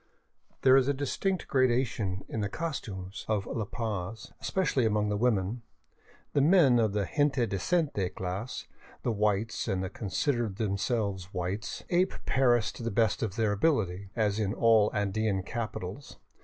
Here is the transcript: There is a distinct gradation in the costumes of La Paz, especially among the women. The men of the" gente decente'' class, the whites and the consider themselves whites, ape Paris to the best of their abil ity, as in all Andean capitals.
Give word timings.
There 0.63 0.75
is 0.75 0.87
a 0.87 0.95
distinct 0.95 1.47
gradation 1.47 2.25
in 2.27 2.41
the 2.41 2.49
costumes 2.49 3.23
of 3.27 3.45
La 3.45 3.65
Paz, 3.65 4.33
especially 4.41 4.83
among 4.83 5.09
the 5.09 5.15
women. 5.15 5.61
The 6.33 6.41
men 6.41 6.79
of 6.79 6.93
the" 6.93 7.07
gente 7.15 7.45
decente'' 7.45 8.09
class, 8.15 8.65
the 9.03 9.11
whites 9.11 9.67
and 9.67 9.83
the 9.83 9.91
consider 9.91 10.49
themselves 10.49 11.25
whites, 11.31 11.83
ape 11.91 12.15
Paris 12.25 12.71
to 12.71 12.81
the 12.81 12.89
best 12.89 13.21
of 13.21 13.35
their 13.35 13.51
abil 13.51 13.79
ity, 13.81 14.09
as 14.15 14.39
in 14.39 14.55
all 14.55 14.89
Andean 14.91 15.43
capitals. 15.43 16.17